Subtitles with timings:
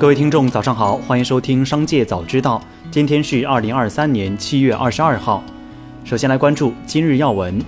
[0.00, 2.58] 各位听众，早上好，欢迎收听《商界早知道》。
[2.90, 5.44] 今天是二零二三年七月二十二号。
[6.06, 7.62] 首先来关注今日要闻。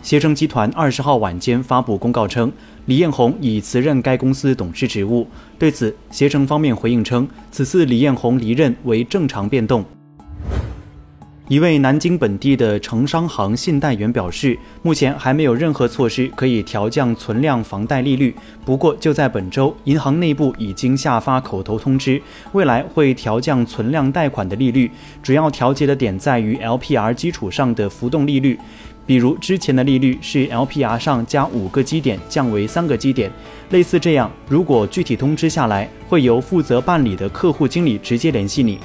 [0.00, 2.52] 携程集团二十号晚间发布公告称，
[2.84, 5.26] 李彦宏已辞任该公司董事职务。
[5.58, 9.84] 对此，携程方面回应称，此次李彦宏离任为正常变动。
[11.48, 18.34] 一位南京本地的城商行信贷员表示，目前还没有任何措施可以调降存量房贷利率。
[18.64, 22.20] 不过，就在本周，银行内部已经下发口头通知，
[22.50, 24.90] 未来会调降存量贷款的利率。
[25.22, 28.58] 主要调节的点在于 LPR 基础上的浮动利率，
[29.06, 33.30] 比如之前的利率是 LPR 上加五个基点，降为三个基点。
[33.70, 38.80] 类似这样，如果具体通知下来，会由负责办理的客户经理直接联系你。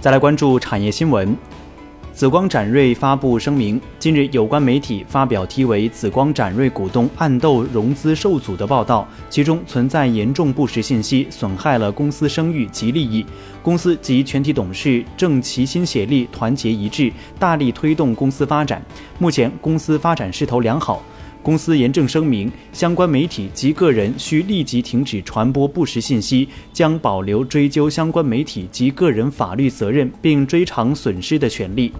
[0.00, 1.36] 再来关注产业新闻，
[2.10, 13.26] 紫光展锐发布声明，近日有关媒体发表题为“紫光展锐股东暗斗融资受阻”的报道，其中存在严重不实信息，损害了公司声誉及利益。
[13.62, 18.82] 公司及全体董事正齐心协力、团结一致，大力推动公司发展。
[19.18, 21.02] 目前公司发展势头良好。
[21.42, 31.92] 公司严正声明，相关媒体及个人需立即停止传播不实信息，将保留追究相关媒体及个人法律责任，并追偿损失的权利。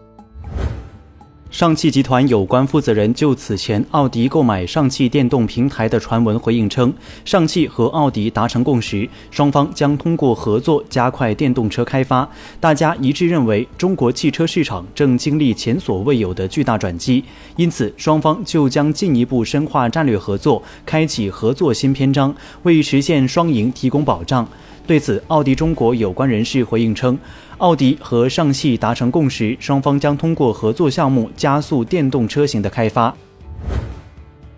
[1.50, 12.28] 上汽集团有关负责人就此前奥迪购买上汽电动平台的传闻回应称，上汽和奥迪达成共识，双方将通过合作加快电动车开发。
[12.60, 17.24] 大家一致认为，中国汽车市场正经历前所未有的巨大转机，
[17.56, 24.46] 因此双方就将进一步深化战略合作，开启合作新篇章，为实现双赢提供保障。
[24.90, 27.16] 对此，奥迪中国有关人士回应称，
[27.58, 33.16] 奥迪和上汽达成共识，双方将通过合作项目加速电动车型的开发。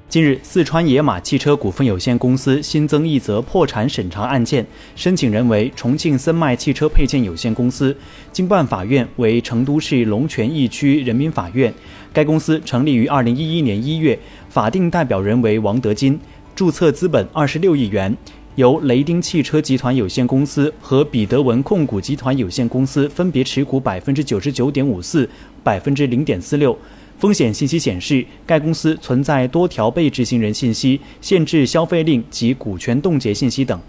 [0.09, 4.67] 近日，四川野马汽车股份有限公司新增一则破产审查案件，
[4.97, 7.95] 申请人为重庆森迈汽车配件有限公司，
[8.33, 11.71] 经办法院为成都市龙泉驿区人民法院。
[12.11, 14.19] 该公司成立于二零一一年一月，
[14.49, 16.19] 法定代表人为王德金，
[16.55, 18.17] 注册资本二十六亿元。
[18.57, 25.27] 由雷丁汽车集团有限公司和彼得文控股集团有限公司分别持股百分之九十九点五四、
[25.65, 26.77] 百分之零点四六。
[27.19, 33.81] 风险信息显示，该公司存在多条被执行人信息、限制消费令及股权冻结信息等。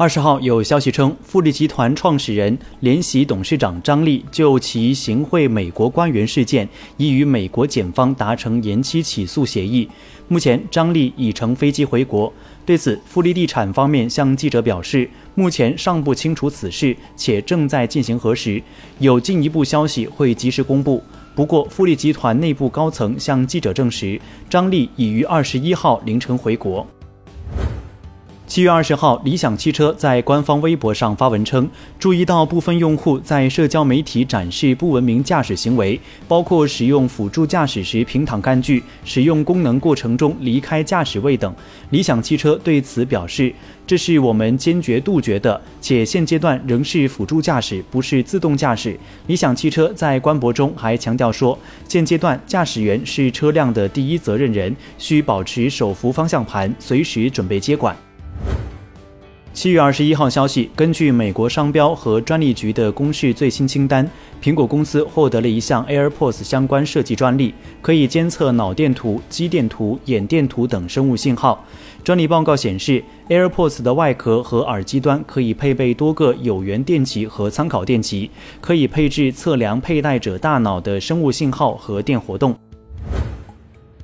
[0.00, 9.88] 二十号有消息称，富力集团创始人、联席董事长张力就其行贿美国官员事件，已与美国检方达成延期起诉协议。
[10.28, 12.32] 目前，张力已乘飞机回国。
[12.64, 18.62] 对此，富力地产方面向记者表示，目前尚不清楚此事，且正在进行核实，
[19.00, 21.02] 有进一步消息会及时公布。
[21.34, 26.86] 不过，富力集团内部高层向记者证实，张力已于二十一号凌晨回国。
[28.48, 41.54] 七月二十号，理想汽车在官方微博上发文称，注意到部分用户在社交媒体展示不文明驾驶行为，包括使用辅助驾驶时平躺干具、使用功能过程中离开驾驶位等。
[41.90, 43.52] 理想汽车对此表示，
[43.86, 48.98] 这是我们坚决杜绝的，且现阶段仍是辅助驾驶，不是自动驾驶。
[49.26, 57.94] 理想汽车在官博中还强调说，现阶段驾驶员是车辆的第一责任人，需保持手扶方向盘，随时准备接管。
[59.58, 64.08] 七月二十一号消息，根据美国商标和专利局的公示最新清单，
[64.40, 67.52] 苹果公司获得了一项 AirPods 相关设计专利，
[67.82, 71.64] 可以监测脑电图、肌电图、眼电图等生物信号。
[72.04, 78.30] 专利报告显示，AirPods 的外壳和耳机端可以配备多个有源电极和参考电极，
[78.60, 82.56] 可以配置测量佩戴者大脑的生物信号和电活动。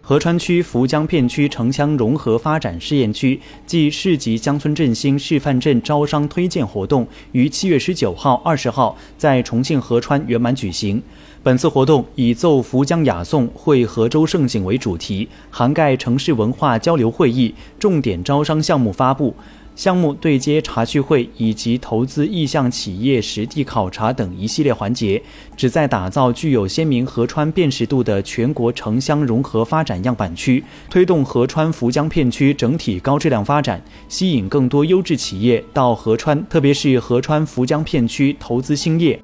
[0.07, 11.03] 合川区涪江片区城乡融合发展试验区暨市级乡村振兴示范镇招商推荐活动于七月十九号、二十号在重庆合川圆满举行。
[11.43, 19.35] 本次活动以“奏涪江雅颂，绘合州盛景”为主题，涵盖城市文化交流会议、重点招商项目发布。
[19.75, 25.21] 项目对接茶趣会以及投资意向企业实地考察等一系列环节，
[25.57, 39.21] 旨在打造具有鲜明合川辨识度的全国城乡融合发展样板区，推动合川福江片区整体高质量发展，吸引更多优质企业到合川，特别是合川福江片区投资兴业。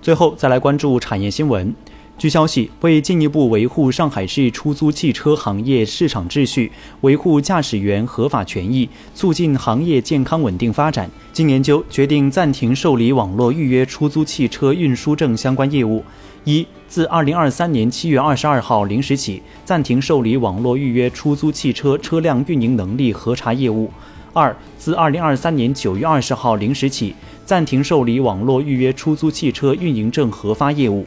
[0.00, 1.74] 最后再来关注产业新闻。
[2.22, 6.70] 据消息，为进一步维护上海市出租汽车行业市场秩序，
[7.00, 16.04] 维护驾驶员合法权益，促进行业健康稳定发展，经研究决定暂停受理网络预约出租汽车运输证相关业务。
[16.44, 23.90] 一、自二零二三年七月二十二号零时起，暂停受理网络预约出租汽车车辆运营能力核查业务。
[24.32, 31.04] 二、自二零二三年九月二十号零时起，暂停受理网络预约出租汽车运营证核发业务。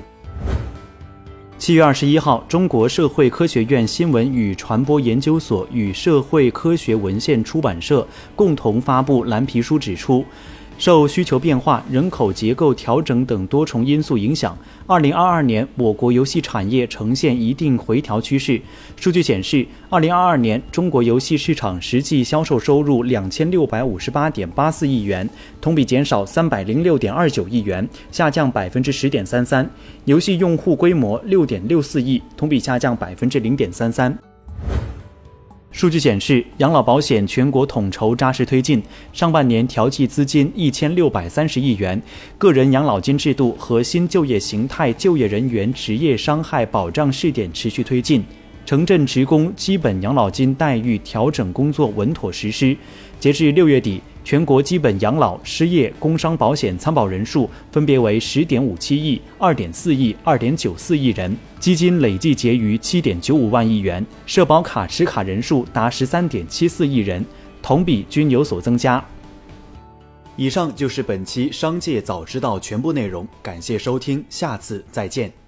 [1.58, 8.06] 七月二十一号，中国社会科学院新闻与传播研究所与社会科学文献出版社
[8.36, 10.24] 共同发布蓝皮书，指出。
[10.78, 18.62] 受需求变化、人口结构调整等多重因素影响，二零二二年我国游戏产业呈现一定回调趋势。
[18.98, 25.28] 数据显示，二零二二年中国游戏市场实际销售收入两千六百五十八点八四亿元，
[25.62, 29.66] 同比减少三百零六点二九亿元，下降百分之十点三三；
[30.04, 34.16] 游戏用户规模六点六四亿，同比下降百分之零点三三。
[35.76, 38.82] 数据显示，养老保险全国统筹扎实推进，
[39.12, 42.02] 上半年调剂资金一千六百三十亿元，
[42.38, 48.24] 个人养老金制度和新就业形态就业人员职业伤害保障试点持续推进，
[48.66, 52.78] 城镇职工基本养老金待遇调整工作稳妥实施。
[53.20, 54.02] 截至六月底。
[54.24, 67.24] 全国基本养老、失业、工伤保险参保人数分别为十点五七亿、二点四亿、二点九四亿人，基金累计结余七点九五万亿元，社保卡持卡人数达十三点七四亿人，
[67.62, 69.06] 同比均有所增加。
[70.36, 75.45] 以上就是本期《商界早知道》全部内容，感谢收听，下次再见。